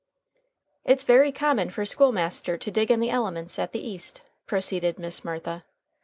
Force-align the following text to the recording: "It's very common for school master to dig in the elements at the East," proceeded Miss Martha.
"It's 0.83 1.03
very 1.03 1.31
common 1.31 1.69
for 1.69 1.85
school 1.85 2.11
master 2.11 2.57
to 2.57 2.71
dig 2.71 2.89
in 2.89 3.01
the 3.01 3.11
elements 3.11 3.59
at 3.59 3.71
the 3.71 3.87
East," 3.87 4.23
proceeded 4.47 4.97
Miss 4.97 5.23
Martha. 5.23 5.63